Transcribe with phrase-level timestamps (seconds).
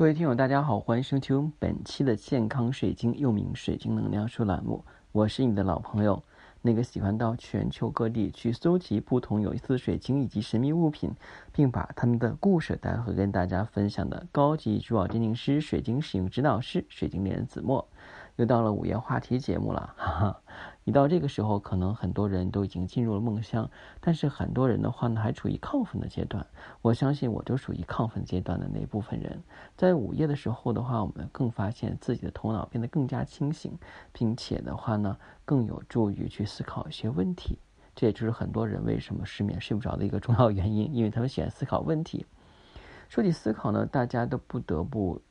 [0.00, 4.82] 各位听友，大家好，欢迎收听本期的健康水晶，又名水晶能量书栏目。
[5.12, 6.22] 我是你的老朋友，
[6.62, 11.12] 那个喜欢到全球各地去搜集不同有意思的水晶以及神秘物品，
[11.52, 17.86] 并把他们的故事带回跟大家分享的高级珠宝鉴定师、水晶使用指导师、水晶猎人子墨。
[18.36, 20.40] 又到了午夜话题节目了，哈哈。
[20.90, 23.70] 一到这个时候，可能很多人都已经进入了梦乡，
[24.00, 26.44] 但是很多人的话呢，还处于亢奋的阶段。
[26.82, 29.40] 我相信我就属于亢奋阶段的那部分人。
[29.76, 33.78] 在午夜的时候的话，我们更发现自己的头脑变得更加清醒，
[34.12, 37.56] 并且的话呢，更有助于去思考一些问题。
[37.94, 42.26] 这也就是很多人为什么失眠睡不着的一个重要原因，因为他们喜欢思考问题。
[43.08, 45.22] 说起思考呢，大家都不得不。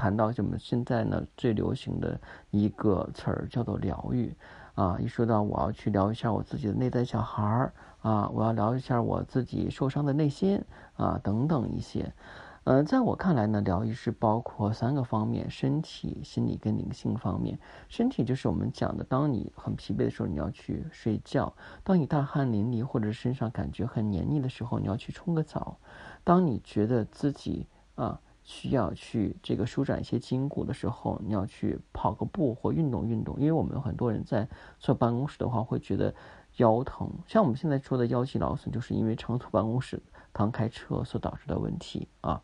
[0.00, 2.20] 谈到我们现在呢最流行的
[2.52, 4.32] 一个词儿叫做疗愈，
[4.78, 10.62] 啊，一说到我要去聊一下我自己的内在小孩儿，啊，我要聊一下我自己受伤的内心，
[10.96, 12.14] 啊，等等一些，
[12.62, 17.58] 呃，在我看来呢，疗愈是包括三个方面：身体、心理跟灵性方面。
[17.88, 25.76] 身体就是我们讲的，当你很疲惫的时候，你要去睡觉；当你大汗淋漓或者身上感觉很黏腻的时候，你要去冲个澡；
[26.22, 27.66] 当你觉得自己
[27.96, 28.20] 啊。
[28.48, 33.38] 需要去这个舒展一些筋骨的时候，你要去跑个步或运动运动。
[33.38, 36.14] 因为我们很多人在坐办公室的话，会觉得
[36.56, 37.10] 腰疼。
[37.26, 42.42] 像我们现在说的腰肌劳损，就是因为长途办公室、常开车所导致的问题啊。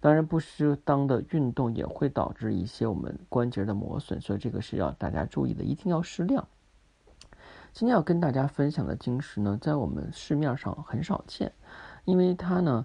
[0.00, 6.48] 当然，不适当的运动也会导致一些我们关节的磨损，所以这个是要大家注意的，一定要适量。
[7.72, 11.52] 今天要跟大家分享的晶石呢，在我们市面上很少见，
[12.04, 12.84] 因为它呢，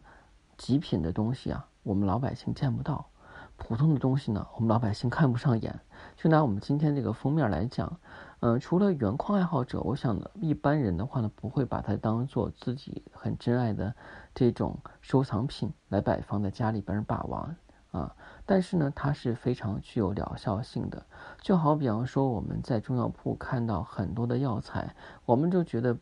[0.55, 1.67] 极品的东西啊。
[1.87, 3.07] 我们老百姓见不到，
[3.55, 5.79] 普通的东西呢，我们老百姓看不上眼。
[6.17, 7.97] 就拿我们今天这个封面来讲，
[8.41, 13.95] 嗯，除了原矿爱好者，我想呢一般人的话呢，不会把它当做自己很珍爱的
[14.35, 17.55] 这种收藏品来摆放在家里边把玩
[17.91, 18.13] 啊。
[18.45, 21.01] 但是呢，它是非常具有疗效性的。
[21.39, 24.93] 就好比方说，我们在中药铺看到很多的药材，
[25.23, 25.97] 我们就觉得，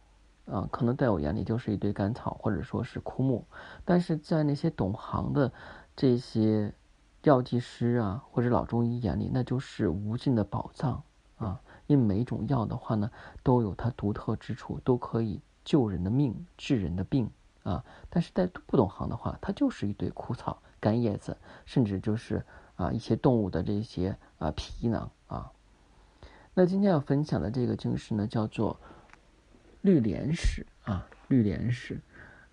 [0.46, 3.46] 啊，可能在我眼里就是一堆干草或者说是枯木，
[3.84, 5.52] 但是在那些懂行的。
[5.98, 6.74] 这些
[7.24, 11.02] 药剂师啊，或者老中医眼里，那就是无尽的宝藏
[11.38, 11.62] 啊！
[11.88, 13.10] 因为每一种药的话呢，
[13.44, 17.32] 都有它独特之处，都可以救人的命、治人的病
[17.64, 17.86] 啊。
[18.10, 22.46] 但是在不懂行的话，它就是一堆枯草、干叶子，甚至就是
[22.76, 25.50] 啊一些动物的这些啊皮囊啊。
[26.54, 28.78] 那今天要分享的这个晶石呢，叫做
[29.86, 32.00] 绿莲石啊，绿莲石，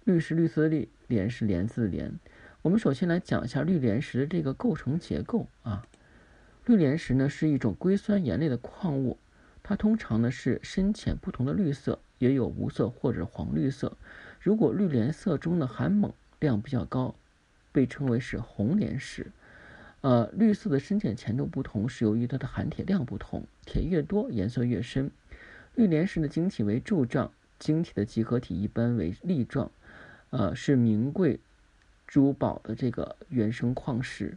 [0.04, 2.12] 绿是绿色的绿，莲是莲子的莲。
[2.60, 5.86] 我们首先来讲一下绿莲石的这个构成结构啊。
[6.66, 9.16] 绿莲石呢是一种硅酸盐类的矿物，
[9.62, 13.96] 它通常呢是深浅不同的绿色，也有无色或者黄绿色。
[14.38, 17.14] 如果绿莲色中的含锰量比较高，
[17.72, 19.28] 被称为是红莲石。
[20.02, 25.10] 呃，绿色的深浅浅度不同，是由于它的含铁量不同，铁越多颜色越深。
[25.74, 29.70] 绿莲石的晶体为柱状，晶体的集合体一般为粒状，
[30.30, 31.40] 呃，是名贵。
[32.04, 34.36] 珠宝的这个原生矿石，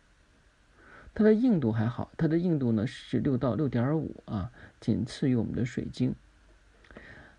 [1.13, 6.15] 它的硬度还好，它的硬度呢是六到六点五啊，仅次于我们的水晶。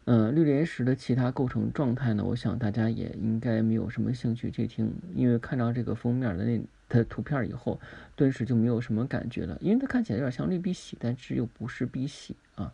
[0.04, 7.80] 嗯，绿莲石的其他构成状态呢，我想大家也应该没有什么兴趣去听，因为看到这个封面的那的图片以后，
[8.14, 12.70] 顿时就没有什么感觉了，因为它看起来有点像绿碧玺，但是又不是碧玺啊。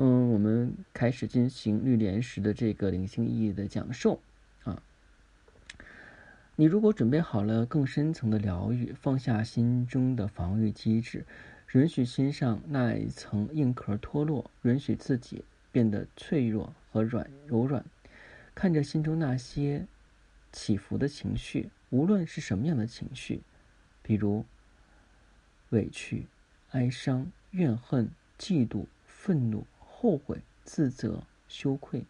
[0.00, 4.20] 嗯，我们开始进行绿莲石的这个灵性意义的讲授。
[4.62, 4.80] 啊
[6.54, 11.24] 你如果准备好了更深层的疗愈，放下心中的防御机制，
[11.72, 17.84] 允许心上那一层硬壳脱落，允许自己变得脆弱和软柔软，
[18.54, 19.86] 看着心中那些
[20.52, 23.40] 起伏的情绪，无论是什么样的情绪，
[24.02, 24.44] 比如
[25.70, 26.26] 委屈、
[26.70, 29.66] 哀伤、怨恨、嫉妒、愤怒、
[30.00, 32.04] 后悔、自责、羞愧，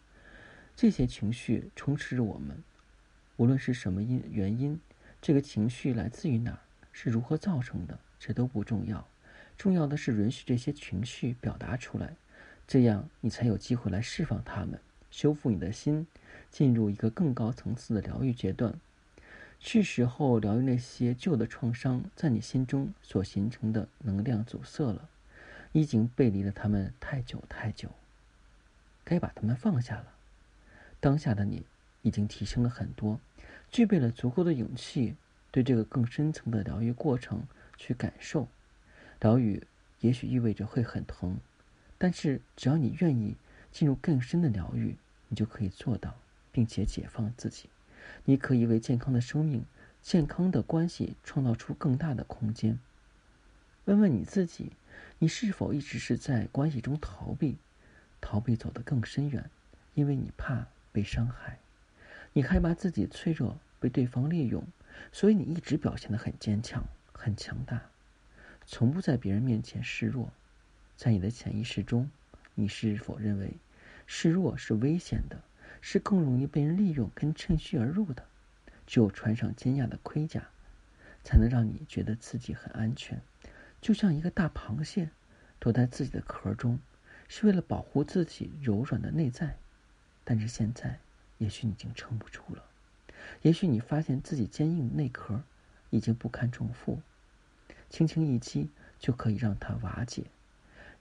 [0.75, 2.55] 这些情绪充斥着我们。
[3.37, 4.79] 无论是什么因原因，
[5.19, 6.59] 这个情绪来自于哪儿，
[6.91, 9.07] 是如何造成的，这都不重要。
[9.57, 12.13] 重要的是允许这些情绪表达出来，
[12.67, 16.05] 这样你才有机会来释放它们，修复你的心，
[16.51, 18.79] 进入一个更高层次的疗愈阶段。
[19.59, 25.09] 是时候疗愈那些旧的创伤在你心中所形成的能量阻塞了，
[25.71, 27.89] 已经背离了他们太久太久，
[29.03, 30.13] 该把他们放下了。
[30.99, 31.65] 当下的你
[32.01, 33.19] 已经提升了很多。
[33.71, 35.15] 具备了足够的勇气，
[35.51, 37.43] 对这个更深层的疗愈过程
[37.77, 38.47] 去感受。
[39.19, 39.63] 疗愈
[39.99, 41.37] 也许意味着会很疼，
[41.97, 43.35] 但是只要你愿意
[43.71, 46.15] 进入更深的疗愈，你就可以做到，
[46.51, 47.69] 并且解放自己。
[48.25, 49.63] 你可以为健康的生命
[50.01, 52.79] 健康的关系创造出更大的空间。
[53.85, 54.71] 问问你自己，
[55.21, 57.57] 你是否一直是在关系中逃避，
[58.21, 59.49] 逃避走得更深远？
[59.93, 61.59] 因为你怕被伤害，
[62.31, 64.65] 你害怕自己脆弱被对方利用，
[65.11, 67.81] 所以你一直表现得很坚强、很强大，
[68.65, 70.31] 从不在别人面前示弱。
[70.95, 72.09] 在你的潜意识中，
[72.55, 73.57] 你是否认为
[74.07, 75.41] 示弱是危险的，
[75.81, 78.25] 是更容易被人利用跟趁虚而入的？
[78.87, 80.47] 只有穿上坚硬的盔甲，
[81.25, 83.21] 才能让你觉得自己很安全，
[83.81, 85.09] 就像一个大螃蟹
[85.59, 86.79] 躲在自己的壳中，
[87.27, 89.57] 是为了保护自己柔软的内在。
[90.23, 90.99] 但是现在，
[91.37, 92.63] 也许你已经撑不住了，
[93.41, 95.41] 也许你发现自己坚硬的内壳
[95.89, 97.01] 已经不堪重负，
[97.89, 100.25] 轻轻一击就可以让它瓦解。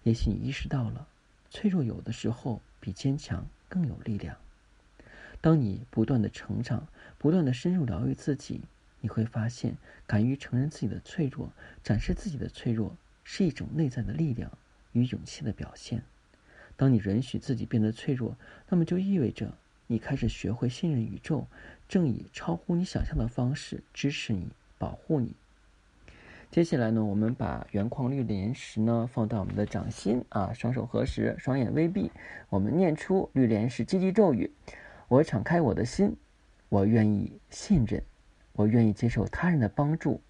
[0.04, 1.06] 也许你意识到了，
[1.50, 4.36] 脆弱有的时候比坚强更有力量。
[5.40, 6.88] 当你不断的成长，
[7.19, 8.62] 不断的深入疗愈自己，
[9.00, 11.52] 你会发现，敢于承认自己的脆弱，
[11.82, 14.50] 展示自己的脆弱，是一种内在的力量
[14.92, 16.02] 与勇气的表现。
[16.76, 18.36] 当你允许自己变得脆弱，
[18.68, 19.52] 那么就意味着
[19.86, 21.46] 你开始学会信任宇宙，
[21.88, 24.48] 正以超乎你想象的方式支持你、
[24.78, 25.34] 保护你。
[26.50, 32.10] 接下来呢，我们把原矿绿莲石呢放到我们的掌心啊，双手合十，双眼微闭，
[32.48, 34.50] 我们念出绿莲石积极咒语：
[35.08, 36.16] 我敞开我的心，
[36.70, 38.02] 我愿意信任，
[38.58, 40.20] 我愿意接受他人的帮助。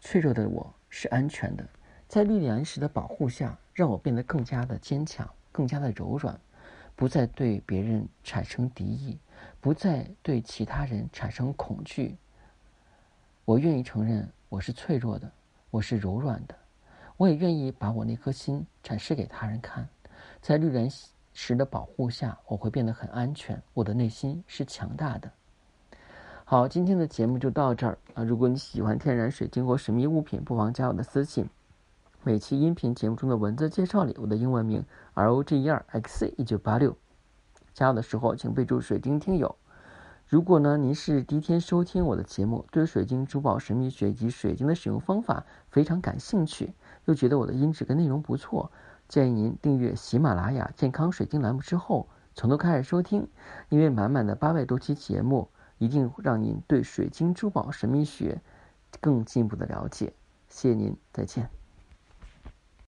[0.00, 1.68] 脆弱的我是安全的，
[2.08, 5.28] 在绿莲石的保护下，让我变得更加的坚强。
[5.52, 6.40] 更加的柔软，
[6.96, 9.18] 不再对别人产生敌意，
[9.60, 12.16] 不再对其他人产生恐惧。
[13.44, 15.30] 我愿意承认我是脆弱的，
[15.70, 16.56] 我是柔软的，
[17.18, 19.86] 我也愿意把我那颗心展示给他人看。
[20.40, 20.90] 在绿莲
[21.34, 25.30] 石的保护下，我会变得很安全，我的内心是强大的。
[26.50, 28.24] 好，今天的节目就到这儿啊！
[28.24, 31.48] 如果你喜欢天然水晶或神秘物品，不妨加我的私信。
[32.24, 36.96] 每期音频节目中的文字介绍里，我的英文名 R O G E R X C 一九八六，
[37.72, 39.54] 加我的时候请备注“水晶听友”。
[40.26, 46.74] 如果呢您是第一天收听我的节目，对水晶珠宝神秘学以及水晶的使用方法非常感兴趣，
[47.04, 48.72] 又觉得我的音质跟内容不错，
[49.06, 53.28] 建议您订阅喜马拉雅健康水晶栏目之后从头开始收听，
[53.68, 55.48] 因为满满的八百多期节目
[55.80, 58.40] 一定让您对水晶珠宝神秘学
[59.00, 60.12] 更进一步的了解。
[60.46, 61.59] 谢谢您，再见。